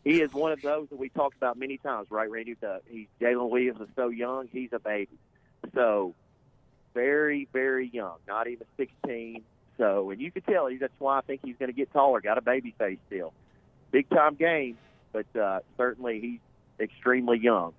he 0.04 0.20
is 0.20 0.34
one 0.34 0.52
of 0.52 0.60
those 0.60 0.90
that 0.90 0.98
we 0.98 1.08
talked 1.08 1.38
about 1.38 1.56
many 1.56 1.78
times, 1.78 2.08
right, 2.10 2.30
Randy? 2.30 2.54
The, 2.60 2.82
he's 2.86 3.06
Jalen 3.18 3.48
Williams 3.48 3.80
is 3.80 3.88
so 3.96 4.10
young; 4.10 4.46
he's 4.52 4.74
a 4.74 4.78
baby. 4.78 5.18
So 5.74 6.14
very, 6.96 7.46
very 7.52 7.88
young, 7.92 8.16
not 8.26 8.48
even 8.48 8.66
16. 8.78 9.42
So, 9.76 10.10
and 10.10 10.20
you 10.20 10.32
can 10.32 10.42
tell 10.42 10.70
that's 10.80 10.92
why 10.98 11.18
I 11.18 11.20
think 11.20 11.42
he's 11.44 11.56
going 11.58 11.68
to 11.68 11.76
get 11.76 11.92
taller. 11.92 12.22
Got 12.22 12.38
a 12.38 12.40
baby 12.40 12.74
face 12.78 12.98
still. 13.06 13.34
Big 13.92 14.08
time 14.08 14.34
game, 14.34 14.78
but 15.12 15.26
uh, 15.38 15.60
certainly 15.76 16.20
he's 16.20 16.40
extremely 16.80 17.38
young. 17.38 17.74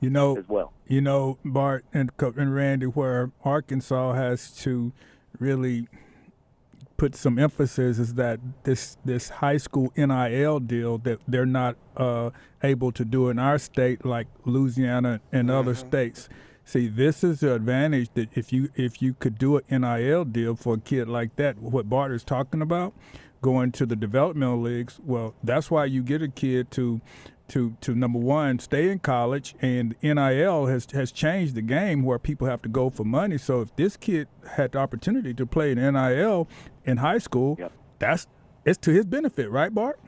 You 0.00 0.10
know, 0.10 0.36
as 0.36 0.46
well. 0.46 0.72
You 0.86 1.00
know, 1.00 1.38
Bart 1.44 1.84
and, 1.92 2.12
and 2.20 2.54
Randy, 2.54 2.86
where 2.86 3.32
Arkansas 3.42 4.12
has 4.12 4.54
to 4.58 4.92
really 5.40 5.88
put 6.98 7.14
some 7.14 7.38
emphasis 7.38 7.98
is 7.98 8.14
that 8.14 8.38
this 8.64 8.98
this 9.04 9.28
high 9.30 9.56
school 9.56 9.92
NIL 9.96 10.60
deal 10.60 10.98
that 10.98 11.20
they're 11.26 11.46
not 11.46 11.76
uh, 11.96 12.30
able 12.62 12.92
to 12.92 13.04
do 13.04 13.28
in 13.28 13.38
our 13.38 13.58
state 13.58 14.04
like 14.04 14.26
Louisiana 14.44 15.20
and 15.32 15.48
mm-hmm. 15.48 15.56
other 15.56 15.74
states. 15.74 16.28
See, 16.68 16.86
this 16.86 17.24
is 17.24 17.40
the 17.40 17.54
advantage 17.54 18.10
that 18.12 18.28
if 18.36 18.52
you 18.52 18.68
if 18.74 19.00
you 19.00 19.14
could 19.14 19.38
do 19.38 19.56
an 19.56 19.80
NIL 19.80 20.26
deal 20.26 20.54
for 20.54 20.74
a 20.74 20.78
kid 20.78 21.08
like 21.08 21.34
that, 21.36 21.56
what 21.56 21.88
Bart 21.88 22.12
is 22.12 22.22
talking 22.22 22.60
about, 22.60 22.92
going 23.40 23.72
to 23.72 23.86
the 23.86 23.96
developmental 23.96 24.60
leagues, 24.60 25.00
well, 25.02 25.34
that's 25.42 25.70
why 25.70 25.86
you 25.86 26.02
get 26.02 26.20
a 26.20 26.28
kid 26.28 26.70
to 26.72 27.00
to 27.48 27.74
to 27.80 27.94
number 27.94 28.18
one 28.18 28.58
stay 28.58 28.90
in 28.90 28.98
college 28.98 29.54
and 29.62 29.94
NIL 30.02 30.66
has 30.66 30.86
has 30.92 31.10
changed 31.10 31.54
the 31.54 31.62
game 31.62 32.02
where 32.02 32.18
people 32.18 32.46
have 32.46 32.60
to 32.60 32.68
go 32.68 32.90
for 32.90 33.04
money. 33.04 33.38
So 33.38 33.62
if 33.62 33.74
this 33.76 33.96
kid 33.96 34.28
had 34.50 34.72
the 34.72 34.78
opportunity 34.78 35.32
to 35.32 35.46
play 35.46 35.72
in 35.72 35.78
NIL 35.78 36.48
in 36.84 36.98
high 36.98 37.16
school, 37.16 37.56
yep. 37.58 37.72
that's 37.98 38.26
it's 38.66 38.76
to 38.80 38.90
his 38.90 39.06
benefit, 39.06 39.50
right, 39.50 39.72
Bart? 39.72 39.98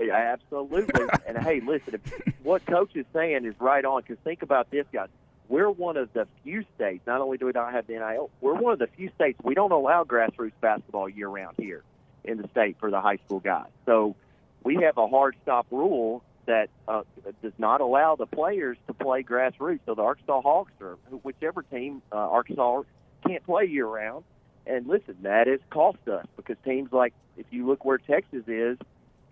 Yeah, 0.00 0.14
absolutely. 0.14 1.04
and 1.28 1.36
hey, 1.36 1.60
listen, 1.60 2.00
what 2.42 2.64
coach 2.64 2.96
is 2.96 3.04
saying 3.12 3.44
is 3.44 3.54
right 3.60 3.84
on. 3.84 4.00
Because 4.00 4.16
think 4.24 4.40
about 4.40 4.70
this, 4.70 4.86
guys 4.90 5.08
we're 5.48 5.70
one 5.70 5.96
of 5.96 6.12
the 6.12 6.26
few 6.42 6.64
states. 6.74 7.06
Not 7.06 7.20
only 7.20 7.38
do 7.38 7.46
we 7.46 7.52
not 7.52 7.72
have 7.72 7.86
the 7.86 7.94
NIL, 7.94 8.30
we're 8.40 8.54
one 8.54 8.72
of 8.72 8.78
the 8.78 8.88
few 8.96 9.10
states 9.14 9.38
we 9.42 9.54
don't 9.54 9.72
allow 9.72 10.04
grassroots 10.04 10.52
basketball 10.60 11.08
year 11.08 11.28
round 11.28 11.56
here 11.58 11.82
in 12.24 12.38
the 12.38 12.48
state 12.48 12.76
for 12.80 12.90
the 12.90 13.00
high 13.00 13.18
school 13.26 13.40
guys. 13.40 13.68
So 13.84 14.16
we 14.64 14.76
have 14.82 14.98
a 14.98 15.06
hard 15.06 15.36
stop 15.42 15.66
rule 15.70 16.22
that 16.46 16.68
uh, 16.88 17.02
does 17.42 17.52
not 17.58 17.80
allow 17.80 18.16
the 18.16 18.26
players 18.26 18.76
to 18.86 18.94
play 18.94 19.22
grassroots. 19.22 19.80
So 19.86 19.94
the 19.94 20.02
Arkansas 20.02 20.40
Hawks 20.40 20.72
or 20.80 20.96
whichever 21.22 21.62
team 21.62 22.02
uh, 22.12 22.16
Arkansas 22.16 22.82
can't 23.26 23.44
play 23.44 23.66
year 23.66 23.86
round. 23.86 24.24
And 24.66 24.86
listen, 24.86 25.16
that 25.22 25.46
has 25.46 25.60
cost 25.70 25.98
us 26.08 26.26
because 26.36 26.56
teams 26.64 26.92
like 26.92 27.14
if 27.36 27.46
you 27.50 27.66
look 27.66 27.84
where 27.84 27.98
Texas 27.98 28.44
is, 28.48 28.78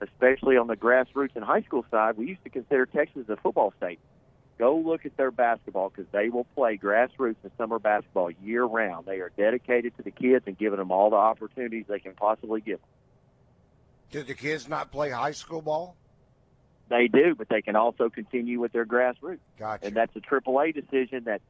especially 0.00 0.56
on 0.56 0.66
the 0.66 0.76
grassroots 0.76 1.35
and 1.35 1.44
high 1.44 1.62
school 1.62 1.85
side, 1.90 2.16
we 2.16 2.28
used 2.28 2.44
to 2.44 2.50
consider 2.50 2.87
Texas 2.87 3.25
a 3.28 3.37
football 3.37 3.73
state. 3.78 3.99
Go 4.58 4.76
look 4.76 5.04
at 5.04 5.16
their 5.16 5.32
basketball 5.32 5.90
because 5.90 6.11
they 6.12 6.28
will 6.28 6.44
play 6.54 6.76
grassroots 6.76 7.37
and 7.42 7.50
summer 7.58 7.78
basketball 7.78 8.30
year 8.30 8.64
round. 8.64 9.06
They 9.06 9.18
are 9.18 9.32
dedicated 9.37 9.96
to 9.96 10.02
the 10.02 10.12
kids 10.12 10.44
and 10.46 10.56
giving 10.56 10.78
them 10.78 10.92
all 10.92 11.11
the 11.11 11.16
opportunities 11.16 11.87
they 11.88 11.99
can 11.99 12.14
possibly 12.14 12.61
give 12.61 12.78
them. 12.78 12.88
Do 14.12 14.23
the 14.23 14.34
kids 14.34 14.68
not 14.68 14.92
play 14.92 15.11
high 15.11 15.32
school 15.32 15.61
ball? 15.61 15.96
They 16.88 17.08
do, 17.08 17.34
but 17.34 17.49
they 17.49 17.62
can 17.62 17.75
also 17.75 18.11
continue 18.11 18.61
with 18.61 18.73
their 18.73 18.87
grassroots. 18.87 19.38
Gotcha. 19.58 19.87
And 19.87 19.96
that's 19.96 20.14
a 20.14 20.20
AAA 20.20 20.75
decision 20.75 21.25
that 21.25 21.40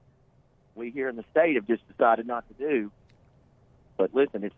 we 0.75 0.91
here 0.91 1.09
in 1.09 1.17
the 1.17 1.25
state 1.31 1.57
have 1.57 1.67
just 1.67 1.87
decided 1.89 2.27
not 2.27 2.45
to 2.49 2.55
do. 2.55 2.91
But 3.99 4.15
listen, 4.15 4.45
it's 4.45 4.55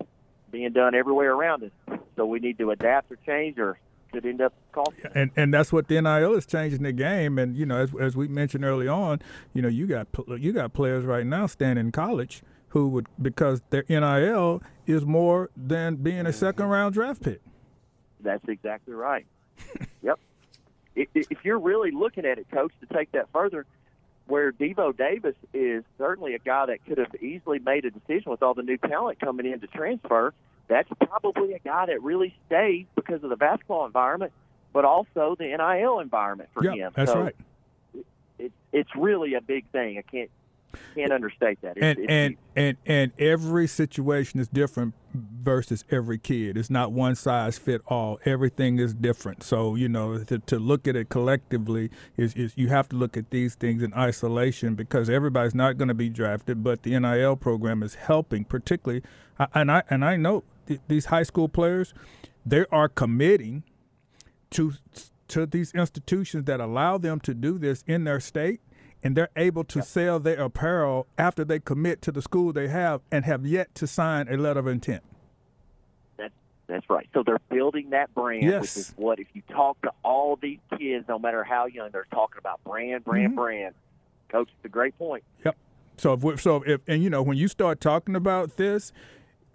being 0.51 0.73
done 0.73 0.95
everywhere 0.95 1.33
around 1.33 1.65
us, 1.65 1.99
so 2.15 2.27
we 2.27 2.39
need 2.39 2.59
to 2.59 2.71
adapt 2.71 3.11
or 3.11 3.19
change 3.27 3.59
or 3.59 3.79
could 4.13 4.27
end 4.27 4.41
up 4.41 4.53
costing. 4.73 5.11
And 5.15 5.31
and 5.37 5.53
that's 5.53 5.73
what 5.73 5.89
the 5.89 6.01
NIL 6.01 6.35
is 6.35 6.47
changing 6.47 6.83
the 6.83 6.93
game. 6.93 7.39
And 7.39 7.57
you 7.57 7.67
know, 7.67 7.79
as 7.79 7.95
as 8.01 8.17
we 8.17 8.29
mentioned 8.29 8.65
early 8.65 8.89
on, 8.89 9.21
you 9.53 9.63
know, 9.63 9.69
you 9.69 9.87
got 9.87 10.09
you 10.39 10.53
got 10.53 10.73
players 10.73 11.05
right 11.05 11.27
now 11.27 11.47
standing 11.47 11.87
in 11.87 11.93
college 11.93 12.43
who 12.69 12.89
would 12.89 13.07
because 13.21 13.63
their 13.71 13.85
NIL 13.89 14.63
is 14.87 15.05
more 15.05 15.51
than 15.57 15.97
being 15.97 16.21
a 16.21 16.25
mm-hmm. 16.25 16.39
second 16.39 16.67
round 16.67 16.95
draft 16.95 17.23
pick. 17.23 17.41
That's 18.21 18.47
exactly 18.49 18.95
right. 18.95 19.27
yep. 20.03 20.19
If, 20.95 21.09
if 21.15 21.39
you're 21.45 21.59
really 21.59 21.91
looking 21.91 22.25
at 22.25 22.39
it, 22.39 22.51
coach, 22.51 22.73
to 22.81 22.95
take 22.95 23.13
that 23.13 23.29
further, 23.33 23.67
where 24.27 24.53
Devo 24.53 24.97
Davis 24.97 25.37
is 25.53 25.85
certainly 25.99 26.35
a 26.35 26.39
guy 26.39 26.67
that 26.67 26.85
could 26.85 26.99
have 26.99 27.15
easily 27.23 27.59
made 27.59 27.85
a 27.85 27.91
decision 27.91 28.31
with 28.31 28.43
all 28.43 28.55
the 28.55 28.63
new 28.63 28.77
talent 28.77 29.21
coming 29.21 29.47
in 29.47 29.61
to 29.61 29.67
transfer 29.67 30.33
that's 30.69 30.89
probably 31.01 31.55
a 31.55 31.59
guy 31.59 31.87
that 31.87 32.03
really 32.03 32.35
stays 32.47 32.87
because 32.95 33.23
of 33.23 33.31
the 33.31 33.37
basketball 33.37 33.87
environment, 33.87 34.33
but 34.73 34.85
also 34.85 35.37
the 35.39 35.45
NIL 35.45 36.01
environment 36.01 36.51
for 36.53 36.63
him. 36.63 36.93
That's 36.95 37.13
so 37.13 37.21
right. 37.21 37.37
It, 37.95 38.07
it, 38.39 38.53
it's 38.73 38.91
really 38.97 39.35
a 39.35 39.41
big 39.41 39.67
thing. 39.71 39.99
I 39.99 40.03
can't 40.03 40.31
can't 40.95 41.13
understate 41.13 41.61
that. 41.63 41.77
It's, 41.77 41.83
and 41.83 41.99
it's, 41.99 42.11
and 42.11 42.37
and 42.57 42.77
and 42.87 43.13
every 43.19 43.67
situation 43.67 44.41
is 44.41 44.49
different 44.49 44.95
versus 45.15 45.85
every 45.91 46.19
kid. 46.19 46.57
It's 46.57 46.71
not 46.71 46.93
one 46.93 47.15
size 47.15 47.59
fit 47.59 47.81
all. 47.87 48.19
Everything 48.25 48.79
is 48.79 48.95
different. 48.95 49.43
So 49.43 49.75
you 49.75 49.89
know 49.89 50.23
to, 50.25 50.39
to 50.39 50.59
look 50.59 50.87
at 50.87 50.97
it 50.97 51.09
collectively 51.09 51.91
is 52.17 52.35
is 52.35 52.53
you 52.57 52.69
have 52.69 52.89
to 52.91 52.97
look 52.97 53.17
at 53.17 53.31
these 53.31 53.55
things 53.55 53.83
in 53.83 53.95
isolation 53.95 54.75
because 54.75 55.09
everybody's 55.09 55.55
not 55.55 55.79
going 55.79 55.89
to 55.89 55.95
be 55.95 56.09
drafted, 56.09 56.63
but 56.63 56.83
the 56.83 56.99
NIL 56.99 57.37
program 57.37 57.83
is 57.83 57.95
helping, 57.95 58.45
particularly. 58.45 59.03
And 59.55 59.71
I 59.71 59.83
and 59.91 60.05
I 60.05 60.17
know 60.17 60.45
th- 60.67 60.81
these 60.89 61.07
high 61.07 61.23
school 61.23 61.49
players, 61.49 61.95
they 62.45 62.65
are 62.71 62.89
committing 62.89 63.65
to 64.51 64.73
to 65.29 65.45
these 65.45 65.73
institutions 65.73 66.45
that 66.45 66.61
allow 66.61 66.99
them 66.99 67.19
to 67.19 67.35
do 67.35 67.59
this 67.59 67.83
in 67.87 68.05
their 68.05 68.21
state 68.21 68.61
and 69.03 69.17
they're 69.17 69.31
able 69.37 69.65
to 69.65 69.79
yep. 69.79 69.87
sell 69.87 70.19
their 70.19 70.41
apparel 70.41 71.07
after 71.17 71.45
they 71.45 71.61
commit 71.61 72.03
to 72.03 72.11
the 72.11 72.23
school 72.23 72.53
they 72.53 72.69
have 72.69 73.01
and 73.13 73.25
have 73.25 73.47
yet 73.47 73.75
to 73.75 73.87
sign 73.87 74.27
a 74.29 74.37
letter 74.37 74.61
of 74.61 74.67
intent. 74.67 75.03
That's 76.17 76.35
that's 76.67 76.91
right. 76.91 77.09
So 77.15 77.23
they're 77.23 77.41
building 77.49 77.91
that 77.91 78.13
brand, 78.15 78.43
yes. 78.43 78.61
which 78.61 78.77
is 78.77 78.95
what 78.97 79.21
if 79.21 79.29
you 79.33 79.43
talk 79.49 79.81
to 79.83 79.93
all 80.03 80.37
these 80.37 80.59
kids, 80.77 81.07
no 81.09 81.19
matter 81.19 81.45
how 81.45 81.67
young, 81.67 81.91
they're 81.93 82.07
talking 82.11 82.39
about 82.39 82.63
brand, 82.65 83.05
brand, 83.05 83.29
mm-hmm. 83.29 83.37
brand. 83.37 83.75
Coach, 84.29 84.49
it's 84.57 84.65
a 84.65 84.69
great 84.69 84.99
point. 84.99 85.23
Yep. 85.45 85.57
So 85.99 86.19
if 86.21 86.41
so 86.41 86.63
if 86.67 86.81
and 86.89 87.03
you 87.03 87.09
know 87.09 87.23
when 87.23 87.37
you 87.37 87.49
start 87.49 87.81
talking 87.81 88.17
about 88.17 88.57
this, 88.57 88.93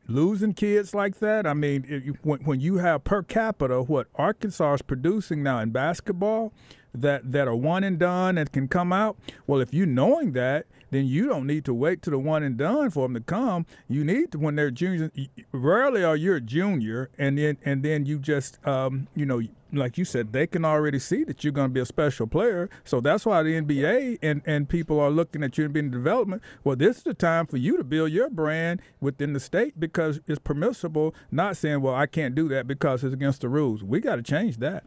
losing 0.07 0.53
kids 0.53 0.93
like 0.93 1.19
that. 1.19 1.45
I 1.45 1.53
mean, 1.53 2.17
when, 2.23 2.39
when 2.41 2.59
you 2.59 2.77
have 2.77 3.03
per 3.03 3.23
capita 3.23 3.81
what 3.81 4.07
Arkansas 4.15 4.75
is 4.75 4.81
producing 4.81 5.43
now 5.43 5.59
in 5.59 5.71
basketball, 5.71 6.53
that 6.93 7.31
that 7.31 7.47
are 7.47 7.55
one 7.55 7.83
and 7.83 7.97
done 7.97 8.37
and 8.37 8.51
can 8.51 8.67
come 8.67 8.91
out. 8.91 9.17
Well, 9.47 9.61
if 9.61 9.73
you 9.73 9.85
knowing 9.85 10.33
that, 10.33 10.65
then 10.91 11.07
you 11.07 11.27
don't 11.27 11.47
need 11.47 11.65
to 11.65 11.73
wait 11.73 12.01
to 12.03 12.09
the 12.09 12.19
one 12.19 12.43
and 12.43 12.57
done 12.57 12.91
for 12.91 13.05
them 13.05 13.15
to 13.15 13.21
come. 13.21 13.65
You 13.87 14.03
need 14.03 14.31
to 14.33 14.39
when 14.39 14.55
they're 14.55 14.71
juniors. 14.71 15.09
Rarely 15.51 16.03
are 16.03 16.15
you 16.15 16.35
a 16.35 16.41
junior, 16.41 17.09
and 17.17 17.37
then 17.37 17.57
and 17.65 17.83
then 17.83 18.05
you 18.05 18.19
just 18.19 18.65
um, 18.67 19.07
you 19.15 19.25
know 19.25 19.41
like 19.73 19.97
you 19.97 20.05
said, 20.05 20.33
they 20.33 20.47
can 20.47 20.65
already 20.65 20.99
see 20.99 21.23
that 21.23 21.43
you're 21.43 21.53
going 21.53 21.69
to 21.69 21.73
be 21.73 21.79
a 21.79 21.85
special 21.85 22.27
player. 22.27 22.69
So 22.83 22.99
that's 22.99 23.25
why 23.25 23.43
the 23.43 23.61
NBA 23.61 24.19
and, 24.21 24.41
and 24.45 24.67
people 24.67 24.99
are 24.99 25.09
looking 25.09 25.43
at 25.43 25.57
you 25.57 25.65
and 25.65 25.73
being 25.73 25.91
development. 25.91 26.41
Well, 26.63 26.75
this 26.75 26.97
is 26.97 27.03
the 27.03 27.13
time 27.13 27.47
for 27.47 27.57
you 27.57 27.77
to 27.77 27.83
build 27.83 28.11
your 28.11 28.29
brand 28.29 28.81
within 28.99 29.33
the 29.33 29.39
state 29.39 29.79
because 29.79 30.19
it's 30.27 30.39
permissible, 30.39 31.15
not 31.31 31.57
saying, 31.57 31.81
well, 31.81 31.95
I 31.95 32.05
can't 32.05 32.35
do 32.35 32.47
that 32.49 32.67
because 32.67 33.03
it's 33.03 33.13
against 33.13 33.41
the 33.41 33.49
rules. 33.49 33.83
We 33.83 33.99
got 33.99 34.17
to 34.17 34.23
change 34.23 34.57
that. 34.57 34.83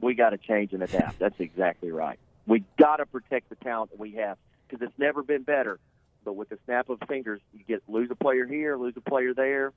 We 0.00 0.14
got 0.14 0.30
to 0.30 0.38
change 0.38 0.72
and 0.72 0.82
adapt. 0.82 1.18
That's 1.18 1.38
exactly 1.40 1.90
right. 1.90 2.18
We 2.46 2.64
got 2.78 2.96
to 2.96 3.06
protect 3.06 3.48
the 3.48 3.56
talent 3.56 3.90
that 3.92 3.98
we 3.98 4.12
have 4.12 4.36
because 4.68 4.86
it's 4.86 4.98
never 4.98 5.22
been 5.22 5.42
better. 5.42 5.78
But 6.24 6.34
with 6.34 6.48
the 6.48 6.58
snap 6.64 6.88
of 6.88 6.98
fingers, 7.08 7.40
you 7.52 7.64
get 7.64 7.82
lose 7.88 8.10
a 8.10 8.16
player 8.16 8.46
here, 8.46 8.76
lose 8.76 8.94
a 8.96 9.00
player 9.00 9.32
there. 9.32 9.72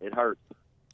It 0.00 0.14
hurts. 0.14 0.40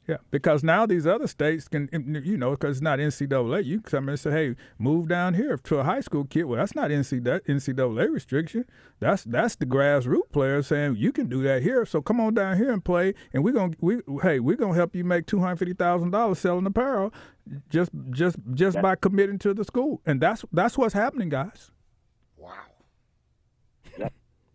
Yeah, 0.07 0.17
because 0.31 0.63
now 0.63 0.87
these 0.87 1.05
other 1.05 1.27
states 1.27 1.67
can, 1.67 1.87
you 2.25 2.35
know, 2.35 2.51
because 2.51 2.77
it's 2.77 2.81
not 2.81 2.97
NCAA. 2.97 3.63
You 3.63 3.81
come 3.81 4.09
and 4.09 4.19
say, 4.19 4.31
"Hey, 4.31 4.55
move 4.79 5.07
down 5.07 5.35
here 5.35 5.57
to 5.57 5.77
a 5.77 5.83
high 5.83 5.99
school 5.99 6.25
kid." 6.25 6.45
Well, 6.45 6.57
that's 6.57 6.73
not 6.73 6.89
NCAA 6.89 8.11
restriction. 8.11 8.65
That's 8.99 9.23
that's 9.23 9.55
the 9.55 9.67
grassroots 9.67 10.31
player 10.31 10.63
saying 10.63 10.95
you 10.95 11.11
can 11.11 11.27
do 11.27 11.43
that 11.43 11.61
here. 11.61 11.85
So 11.85 12.01
come 12.01 12.19
on 12.19 12.33
down 12.33 12.57
here 12.57 12.71
and 12.71 12.83
play, 12.83 13.13
and 13.31 13.43
we're 13.43 13.53
gonna 13.53 13.75
we 13.79 13.99
hey 14.23 14.39
we're 14.39 14.57
gonna 14.57 14.73
help 14.73 14.95
you 14.95 15.03
make 15.03 15.27
two 15.27 15.39
hundred 15.39 15.57
fifty 15.57 15.75
thousand 15.75 16.09
dollars 16.09 16.39
selling 16.39 16.65
apparel, 16.65 17.13
just 17.69 17.91
just 18.09 18.37
just 18.55 18.81
by 18.81 18.95
committing 18.95 19.37
to 19.39 19.53
the 19.53 19.63
school, 19.63 20.01
and 20.05 20.19
that's 20.19 20.43
that's 20.51 20.79
what's 20.79 20.95
happening, 20.95 21.29
guys. 21.29 21.71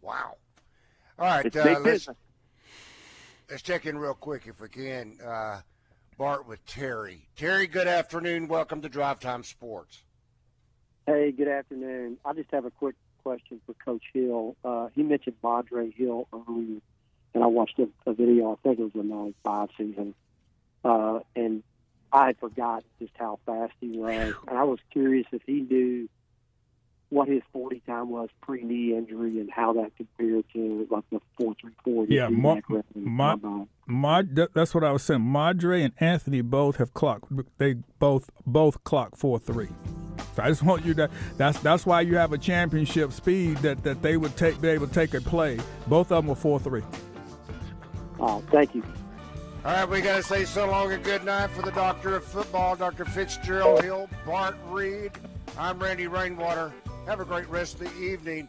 Wow. 0.06 0.14
Yep. 0.14 0.38
Wow. 1.18 1.26
All 1.26 1.26
right, 1.26 1.56
uh, 1.56 1.80
let's, 1.80 2.08
let's 3.50 3.62
check 3.62 3.86
in 3.86 3.98
real 3.98 4.14
quick 4.14 4.46
if 4.46 4.60
we 4.60 4.68
can. 4.68 5.18
Uh, 5.20 5.60
Bart 6.16 6.46
with 6.46 6.64
Terry. 6.66 7.26
Terry, 7.36 7.66
good 7.66 7.88
afternoon. 7.88 8.46
Welcome 8.46 8.82
to 8.82 8.88
Drive 8.88 9.18
Time 9.18 9.42
Sports. 9.42 10.04
Hey, 11.06 11.32
good 11.32 11.48
afternoon. 11.48 12.18
I 12.24 12.34
just 12.34 12.50
have 12.52 12.64
a 12.66 12.70
quick 12.70 12.94
question 13.24 13.60
for 13.66 13.74
Coach 13.84 14.04
Hill. 14.14 14.56
Uh, 14.64 14.88
he 14.94 15.02
mentioned 15.02 15.36
Madre 15.42 15.90
Hill 15.90 16.28
earlier, 16.32 16.80
and 17.34 17.42
I 17.42 17.46
watched 17.48 17.78
a, 17.80 17.88
a 18.08 18.12
video. 18.12 18.52
I 18.52 18.56
think 18.62 18.78
it 18.78 18.82
was 18.82 18.92
the 18.92 19.02
'95 19.02 19.68
season, 19.76 20.14
uh, 20.84 21.20
and 21.34 21.64
I 22.12 22.26
had 22.26 22.38
forgotten 22.38 22.88
just 23.00 23.12
how 23.18 23.40
fast 23.44 23.72
he 23.80 23.88
was, 23.98 24.34
and 24.46 24.56
I 24.56 24.64
was 24.64 24.78
curious 24.92 25.26
if 25.32 25.42
he 25.46 25.62
knew 25.62 26.08
what 27.10 27.28
his 27.28 27.42
40 27.52 27.80
time 27.86 28.10
was 28.10 28.28
pre 28.40 28.62
knee 28.62 28.96
injury 28.96 29.38
and 29.38 29.50
how 29.50 29.72
that 29.74 29.92
compared 29.96 30.44
to 30.52 30.86
like 30.90 31.04
the 31.10 31.20
434. 31.38 32.06
Yeah, 32.08 32.28
Ma- 32.28 32.60
Ma- 32.94 33.64
Ma- 33.86 34.22
that's 34.54 34.74
what 34.74 34.84
I 34.84 34.90
was 34.90 35.02
saying. 35.02 35.22
Madre 35.22 35.82
and 35.82 35.94
Anthony 36.00 36.40
both 36.40 36.76
have 36.76 36.92
clocked. 36.94 37.26
They 37.58 37.74
both 37.98 38.30
both 38.44 38.82
clock 38.84 39.16
four 39.16 39.38
three. 39.38 39.68
So 40.34 40.42
I 40.42 40.48
just 40.48 40.62
want 40.62 40.84
you 40.84 40.94
to. 40.94 41.08
That's 41.36 41.58
that's 41.60 41.86
why 41.86 42.00
you 42.00 42.16
have 42.16 42.32
a 42.32 42.38
championship 42.38 43.12
speed 43.12 43.58
that, 43.58 43.82
that 43.84 44.02
they 44.02 44.16
would 44.16 44.36
take 44.36 44.60
be 44.60 44.68
able 44.68 44.88
to 44.88 44.92
take 44.94 45.14
a 45.14 45.20
play. 45.20 45.58
Both 45.86 46.10
of 46.12 46.24
them 46.24 46.26
were 46.26 46.34
four 46.34 46.58
three. 46.58 46.82
Uh, 48.20 48.40
thank 48.50 48.74
you. 48.74 48.82
All 49.64 49.72
right, 49.72 49.88
we 49.88 50.00
got 50.00 50.16
to 50.16 50.22
say 50.22 50.44
so 50.44 50.70
long 50.70 50.92
and 50.92 51.02
good 51.02 51.24
night 51.24 51.50
for 51.50 51.62
the 51.62 51.72
doctor 51.72 52.14
of 52.14 52.24
football, 52.24 52.76
Dr. 52.76 53.04
Fitzgerald 53.04 53.82
Hill, 53.82 54.08
Bart 54.24 54.56
Reid. 54.68 55.10
I'm 55.58 55.78
Randy 55.80 56.06
Rainwater. 56.06 56.72
Have 57.06 57.20
a 57.20 57.24
great 57.24 57.48
rest 57.48 57.74
of 57.74 57.80
the 57.82 58.02
evening. 58.02 58.48